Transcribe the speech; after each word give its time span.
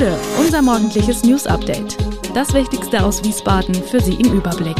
Bude, 0.00 0.18
unser 0.38 0.62
morgendliches 0.62 1.24
News 1.24 1.46
Update. 1.46 1.98
Das 2.34 2.54
Wichtigste 2.54 3.04
aus 3.04 3.22
Wiesbaden 3.22 3.74
für 3.74 4.00
Sie 4.00 4.14
im 4.14 4.32
Überblick. 4.32 4.78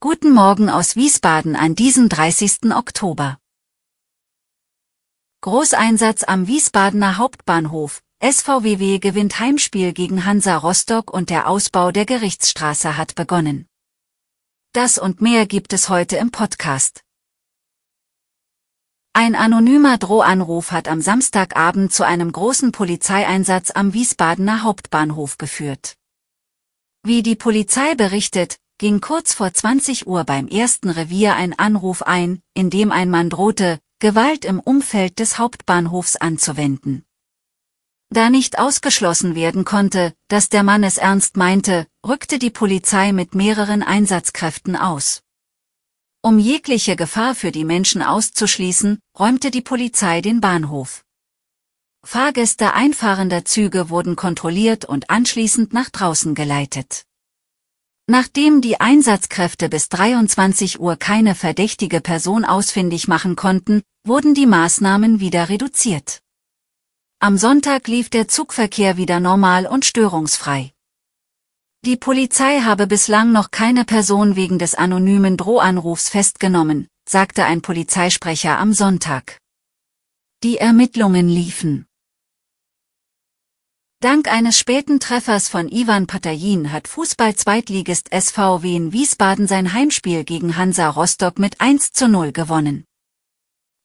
Guten 0.00 0.32
Morgen 0.32 0.68
aus 0.68 0.96
Wiesbaden 0.96 1.54
an 1.54 1.76
diesem 1.76 2.08
30. 2.08 2.74
Oktober. 2.74 3.38
Großeinsatz 5.42 6.24
am 6.24 6.48
Wiesbadener 6.48 7.18
Hauptbahnhof. 7.18 8.02
SVWW 8.20 8.98
gewinnt 8.98 9.38
Heimspiel 9.38 9.92
gegen 9.92 10.24
Hansa 10.24 10.56
Rostock 10.56 11.14
und 11.14 11.30
der 11.30 11.48
Ausbau 11.48 11.92
der 11.92 12.04
Gerichtsstraße 12.04 12.96
hat 12.96 13.14
begonnen. 13.14 13.68
Das 14.72 14.98
und 14.98 15.20
mehr 15.20 15.46
gibt 15.46 15.72
es 15.72 15.88
heute 15.88 16.16
im 16.16 16.32
Podcast. 16.32 17.03
Ein 19.16 19.36
anonymer 19.36 19.96
Drohanruf 19.96 20.72
hat 20.72 20.88
am 20.88 21.00
Samstagabend 21.00 21.92
zu 21.92 22.04
einem 22.04 22.32
großen 22.32 22.72
Polizeieinsatz 22.72 23.70
am 23.70 23.94
Wiesbadener 23.94 24.64
Hauptbahnhof 24.64 25.38
geführt. 25.38 25.94
Wie 27.04 27.22
die 27.22 27.36
Polizei 27.36 27.94
berichtet, 27.94 28.58
ging 28.76 29.00
kurz 29.00 29.32
vor 29.32 29.54
20 29.54 30.08
Uhr 30.08 30.24
beim 30.24 30.48
ersten 30.48 30.90
Revier 30.90 31.36
ein 31.36 31.56
Anruf 31.56 32.02
ein, 32.02 32.40
in 32.54 32.70
dem 32.70 32.90
ein 32.90 33.08
Mann 33.08 33.30
drohte, 33.30 33.78
Gewalt 34.00 34.44
im 34.44 34.58
Umfeld 34.58 35.20
des 35.20 35.38
Hauptbahnhofs 35.38 36.16
anzuwenden. 36.16 37.04
Da 38.10 38.30
nicht 38.30 38.58
ausgeschlossen 38.58 39.36
werden 39.36 39.64
konnte, 39.64 40.12
dass 40.26 40.48
der 40.48 40.64
Mann 40.64 40.82
es 40.82 40.98
ernst 40.98 41.36
meinte, 41.36 41.86
rückte 42.04 42.40
die 42.40 42.50
Polizei 42.50 43.12
mit 43.12 43.36
mehreren 43.36 43.84
Einsatzkräften 43.84 44.74
aus. 44.74 45.23
Um 46.24 46.38
jegliche 46.38 46.96
Gefahr 46.96 47.34
für 47.34 47.52
die 47.52 47.66
Menschen 47.66 48.00
auszuschließen, 48.00 48.98
räumte 49.18 49.50
die 49.50 49.60
Polizei 49.60 50.22
den 50.22 50.40
Bahnhof. 50.40 51.04
Fahrgäste 52.02 52.72
einfahrender 52.72 53.44
Züge 53.44 53.90
wurden 53.90 54.16
kontrolliert 54.16 54.86
und 54.86 55.10
anschließend 55.10 55.74
nach 55.74 55.90
draußen 55.90 56.34
geleitet. 56.34 57.04
Nachdem 58.06 58.62
die 58.62 58.80
Einsatzkräfte 58.80 59.68
bis 59.68 59.90
23 59.90 60.80
Uhr 60.80 60.96
keine 60.96 61.34
verdächtige 61.34 62.00
Person 62.00 62.46
ausfindig 62.46 63.06
machen 63.06 63.36
konnten, 63.36 63.82
wurden 64.06 64.32
die 64.32 64.46
Maßnahmen 64.46 65.20
wieder 65.20 65.50
reduziert. 65.50 66.22
Am 67.18 67.36
Sonntag 67.36 67.86
lief 67.86 68.08
der 68.08 68.28
Zugverkehr 68.28 68.96
wieder 68.96 69.20
normal 69.20 69.66
und 69.66 69.84
störungsfrei. 69.84 70.73
Die 71.84 71.98
Polizei 71.98 72.60
habe 72.60 72.86
bislang 72.86 73.30
noch 73.30 73.50
keine 73.50 73.84
Person 73.84 74.36
wegen 74.36 74.58
des 74.58 74.74
anonymen 74.74 75.36
Drohanrufs 75.36 76.08
festgenommen, 76.08 76.88
sagte 77.06 77.44
ein 77.44 77.60
Polizeisprecher 77.60 78.58
am 78.58 78.72
Sonntag. 78.72 79.38
Die 80.42 80.56
Ermittlungen 80.56 81.28
liefen. 81.28 81.84
Dank 84.00 84.32
eines 84.32 84.58
späten 84.58 84.98
Treffers 84.98 85.50
von 85.50 85.68
Ivan 85.68 86.06
Patajin 86.06 86.72
hat 86.72 86.88
Fußball-Zweitligist 86.88 88.08
SVW 88.14 88.74
in 88.74 88.92
Wiesbaden 88.94 89.46
sein 89.46 89.74
Heimspiel 89.74 90.24
gegen 90.24 90.56
Hansa 90.56 90.88
Rostock 90.88 91.38
mit 91.38 91.60
1 91.60 91.92
zu 91.92 92.08
0 92.08 92.32
gewonnen. 92.32 92.86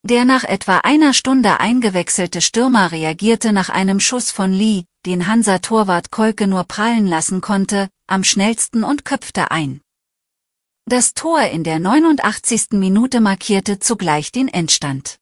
Der 0.03 0.23
nach 0.23 0.45
etwa 0.45 0.77
einer 0.77 1.13
Stunde 1.13 1.59
eingewechselte 1.59 2.41
Stürmer 2.41 2.91
reagierte 2.91 3.51
nach 3.51 3.69
einem 3.69 3.99
Schuss 3.99 4.31
von 4.31 4.53
Lee, 4.53 4.85
den 5.05 5.27
Hansa-Torwart 5.27 6.09
Kolke 6.09 6.47
nur 6.47 6.63
prallen 6.63 7.05
lassen 7.05 7.41
konnte, 7.41 7.89
am 8.07 8.23
schnellsten 8.23 8.83
und 8.83 9.03
köpfte 9.03 9.51
ein. 9.51 9.81
Das 10.85 11.13
Tor 11.13 11.41
in 11.41 11.63
der 11.63 11.79
89. 11.79 12.71
Minute 12.71 13.19
markierte 13.19 13.79
zugleich 13.79 14.31
den 14.31 14.47
Endstand. 14.47 15.19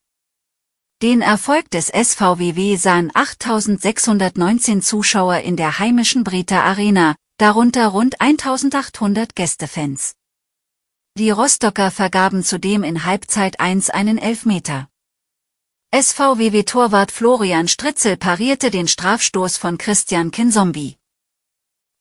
Den 1.01 1.21
Erfolg 1.21 1.69
des 1.71 1.87
SVWW 1.87 2.75
sahen 2.75 3.11
8619 3.13 4.81
Zuschauer 4.81 5.37
in 5.37 5.55
der 5.57 5.79
heimischen 5.79 6.23
Brita 6.23 6.61
Arena, 6.61 7.15
darunter 7.37 7.87
rund 7.87 8.21
1800 8.21 9.35
Gästefans. 9.35 10.16
Die 11.17 11.31
Rostocker 11.31 11.89
vergaben 11.89 12.43
zudem 12.43 12.83
in 12.83 13.03
Halbzeit 13.03 13.59
1 13.59 13.89
einen 13.89 14.19
Elfmeter. 14.19 14.87
SVWW-Torwart 15.91 17.11
Florian 17.11 17.67
Stritzel 17.67 18.17
parierte 18.17 18.69
den 18.69 18.87
Strafstoß 18.87 19.57
von 19.57 19.79
Christian 19.79 20.29
Kinzombie. 20.29 20.97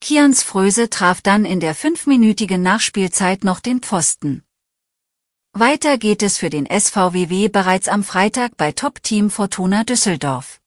Kians 0.03 0.43
Fröse 0.43 0.91
traf 0.91 1.22
dann 1.22 1.47
in 1.47 1.60
der 1.60 1.75
fünfminütigen 1.75 2.60
Nachspielzeit 2.60 3.43
noch 3.43 3.60
den 3.60 3.81
Pfosten. 3.81 4.43
Weiter 5.54 5.97
geht 5.97 6.22
es 6.22 6.37
für 6.37 6.50
den 6.50 6.66
SVWW 6.66 7.48
bereits 7.48 7.88
am 7.88 8.04
Freitag 8.04 8.59
bei 8.59 8.72
Top-Team 8.72 9.31
Fortuna 9.31 9.84
Düsseldorf. 9.84 10.60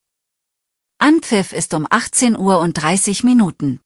Anpfiff 0.98 1.52
ist 1.52 1.72
um 1.72 1.86
18 1.88 2.36
Uhr 2.36 2.58
und 2.58 2.72
30 2.72 3.22
Minuten. 3.22 3.80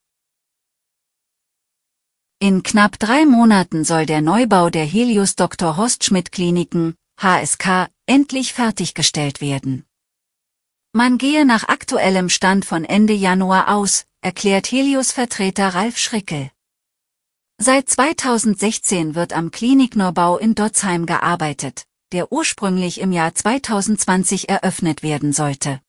In 2.41 2.63
knapp 2.63 2.99
drei 2.99 3.27
Monaten 3.27 3.85
soll 3.85 4.07
der 4.07 4.21
Neubau 4.21 4.69
der 4.69 4.85
Helios 4.85 5.37
Dr. 5.37 5.77
Horst 5.77 6.05
Schmidt 6.05 6.33
Kliniken, 6.33 6.95
HSK, 7.21 7.89
endlich 8.07 8.53
fertiggestellt 8.53 9.41
werden. 9.41 9.87
Man 10.93 11.19
gehe 11.19 11.45
nach 11.45 11.69
aktuellem 11.69 12.29
Stand 12.29 12.65
von 12.65 12.85
Ende 12.85 13.15
Januar 13.15 13.75
aus, 13.75 14.07
erklärt 14.21 14.71
Helios-Vertreter 14.71 15.75
Ralf 15.75 15.99
Schrickel. 15.99 16.51
Seit 17.59 17.89
2016 17.89 19.15
wird 19.15 19.33
am 19.33 19.51
Klinikneubau 19.51 20.37
in 20.37 20.55
Dotzheim 20.55 21.07
gearbeitet, 21.07 21.87
der 22.13 22.33
ursprünglich 22.33 23.01
im 23.01 23.13
Jahr 23.13 23.35
2020 23.35 24.49
eröffnet 24.49 25.03
werden 25.03 25.33
sollte. 25.33 25.81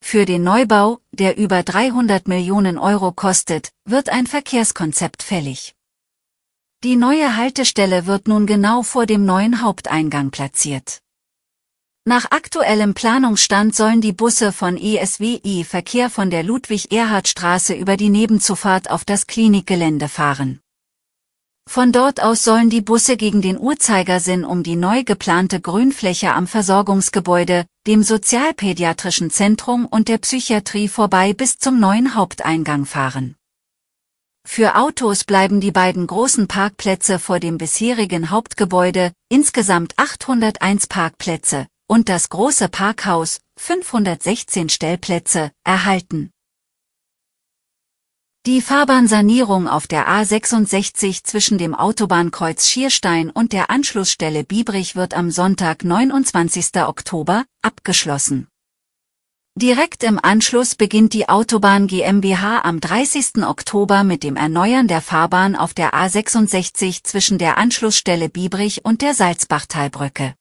Für 0.00 0.24
den 0.24 0.42
Neubau, 0.42 1.00
der 1.12 1.36
über 1.36 1.62
300 1.62 2.28
Millionen 2.28 2.78
Euro 2.78 3.12
kostet, 3.12 3.70
wird 3.84 4.08
ein 4.08 4.26
Verkehrskonzept 4.26 5.22
fällig. 5.22 5.74
Die 6.84 6.96
neue 6.96 7.36
Haltestelle 7.36 8.06
wird 8.06 8.28
nun 8.28 8.46
genau 8.46 8.82
vor 8.82 9.04
dem 9.04 9.24
neuen 9.24 9.62
Haupteingang 9.62 10.30
platziert. 10.30 11.00
Nach 12.04 12.30
aktuellem 12.30 12.94
Planungsstand 12.94 13.74
sollen 13.74 14.00
die 14.00 14.14
Busse 14.14 14.52
von 14.52 14.78
ESWI 14.78 15.64
Verkehr 15.64 16.08
von 16.08 16.30
der 16.30 16.42
Ludwig-Erhard-Straße 16.42 17.74
über 17.74 17.98
die 17.98 18.08
Nebenzufahrt 18.08 18.90
auf 18.90 19.04
das 19.04 19.26
Klinikgelände 19.26 20.08
fahren. 20.08 20.60
Von 21.68 21.92
dort 21.92 22.22
aus 22.22 22.44
sollen 22.44 22.70
die 22.70 22.80
Busse 22.80 23.18
gegen 23.18 23.42
den 23.42 23.58
Uhrzeigersinn 23.58 24.46
um 24.46 24.62
die 24.62 24.76
neu 24.76 25.04
geplante 25.04 25.60
Grünfläche 25.60 26.32
am 26.32 26.46
Versorgungsgebäude, 26.46 27.66
dem 27.88 28.02
Sozialpädiatrischen 28.02 29.30
Zentrum 29.30 29.86
und 29.86 30.08
der 30.08 30.18
Psychiatrie 30.18 30.88
vorbei 30.88 31.32
bis 31.32 31.56
zum 31.56 31.80
neuen 31.80 32.14
Haupteingang 32.14 32.84
fahren. 32.84 33.34
Für 34.46 34.76
Autos 34.76 35.24
bleiben 35.24 35.62
die 35.62 35.70
beiden 35.70 36.06
großen 36.06 36.48
Parkplätze 36.48 37.18
vor 37.18 37.40
dem 37.40 37.56
bisherigen 37.56 38.28
Hauptgebäude, 38.28 39.12
insgesamt 39.30 39.94
801 39.96 40.86
Parkplätze, 40.88 41.66
und 41.86 42.10
das 42.10 42.28
große 42.28 42.68
Parkhaus, 42.68 43.40
516 43.56 44.68
Stellplätze, 44.68 45.50
erhalten. 45.64 46.30
Die 48.46 48.62
Fahrbahnsanierung 48.62 49.68
auf 49.68 49.86
der 49.86 50.08
A66 50.08 51.24
zwischen 51.24 51.58
dem 51.58 51.74
Autobahnkreuz 51.74 52.66
Schierstein 52.68 53.30
und 53.30 53.52
der 53.52 53.68
Anschlussstelle 53.68 54.44
Biebrich 54.44 54.96
wird 54.96 55.12
am 55.12 55.30
Sonntag 55.30 55.84
29. 55.84 56.76
Oktober 56.86 57.44
abgeschlossen. 57.62 58.46
Direkt 59.56 60.04
im 60.04 60.20
Anschluss 60.22 60.76
beginnt 60.76 61.14
die 61.14 61.28
Autobahn 61.28 61.88
GmbH 61.88 62.60
am 62.60 62.78
30. 62.78 63.44
Oktober 63.44 64.04
mit 64.04 64.22
dem 64.22 64.36
Erneuern 64.36 64.86
der 64.86 65.02
Fahrbahn 65.02 65.56
auf 65.56 65.74
der 65.74 65.94
A66 65.94 67.02
zwischen 67.02 67.38
der 67.38 67.58
Anschlussstelle 67.58 68.28
Biebrich 68.28 68.84
und 68.84 69.02
der 69.02 69.14
Salzbachtalbrücke. 69.14 70.34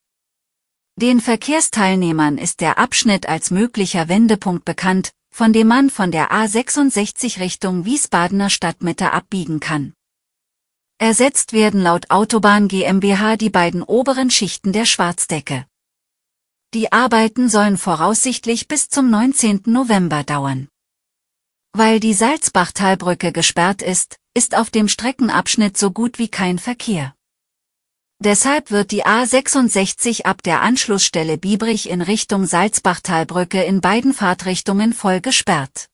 Den 0.97 1.19
Verkehrsteilnehmern 1.19 2.37
ist 2.37 2.61
der 2.61 2.77
Abschnitt 2.77 3.27
als 3.27 3.49
möglicher 3.49 4.07
Wendepunkt 4.07 4.65
bekannt, 4.65 5.11
von 5.37 5.53
dem 5.53 5.67
man 5.67 5.91
von 5.91 6.09
der 6.09 6.31
A66 6.31 7.39
Richtung 7.39 7.85
Wiesbadener 7.85 8.49
Stadtmitte 8.49 9.13
abbiegen 9.13 9.59
kann. 9.59 9.93
Ersetzt 10.97 11.53
werden 11.53 11.79
laut 11.79 12.09
Autobahn 12.09 12.67
GmbH 12.67 13.37
die 13.37 13.51
beiden 13.51 13.83
oberen 13.83 14.31
Schichten 14.31 14.73
der 14.73 14.85
Schwarzdecke. 14.85 15.67
Die 16.73 16.91
Arbeiten 16.91 17.49
sollen 17.49 17.77
voraussichtlich 17.77 18.67
bis 18.67 18.89
zum 18.89 19.11
19. 19.11 19.61
November 19.67 20.23
dauern. 20.23 20.69
Weil 21.71 21.99
die 21.99 22.15
Salzbachtalbrücke 22.15 23.31
gesperrt 23.31 23.83
ist, 23.83 24.17
ist 24.33 24.57
auf 24.57 24.71
dem 24.71 24.87
Streckenabschnitt 24.87 25.77
so 25.77 25.91
gut 25.91 26.17
wie 26.17 26.29
kein 26.29 26.57
Verkehr. 26.57 27.13
Deshalb 28.19 28.71
wird 28.71 28.91
die 28.91 29.05
A66 29.05 30.25
ab 30.25 30.41
der 30.41 30.61
Anschlussstelle 30.61 31.37
Biebrich 31.37 31.87
in 31.87 32.01
Richtung 32.01 32.47
Salzbachtalbrücke 32.47 33.61
in 33.63 33.79
beiden 33.79 34.11
Fahrtrichtungen 34.11 34.93
voll 34.93 35.21
gesperrt. 35.21 35.87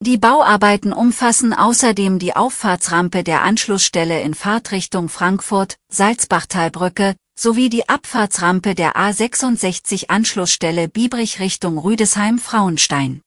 Die 0.00 0.18
Bauarbeiten 0.18 0.92
umfassen 0.92 1.54
außerdem 1.54 2.18
die 2.18 2.34
Auffahrtsrampe 2.34 3.22
der 3.22 3.42
Anschlussstelle 3.42 4.20
in 4.20 4.34
Fahrtrichtung 4.34 5.08
Frankfurt, 5.08 5.76
Salzbachtalbrücke, 5.92 7.14
sowie 7.38 7.68
die 7.68 7.88
Abfahrtsrampe 7.88 8.74
der 8.74 8.96
A66 8.96 10.08
Anschlussstelle 10.08 10.88
Biebrich 10.88 11.38
Richtung 11.38 11.78
Rüdesheim-Frauenstein. 11.78 13.22